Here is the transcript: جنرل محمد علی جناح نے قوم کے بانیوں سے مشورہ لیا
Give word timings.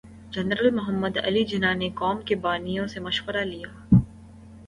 جنرل 0.31 0.69
محمد 0.71 1.17
علی 1.19 1.43
جناح 1.45 1.73
نے 1.73 1.89
قوم 1.95 2.21
کے 2.21 2.35
بانیوں 2.37 2.87
سے 2.87 2.99
مشورہ 2.99 3.43
لیا 3.43 3.67